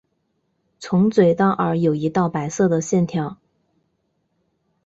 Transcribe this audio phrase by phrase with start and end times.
[0.79, 3.37] 从嘴到耳有一道白色的线条。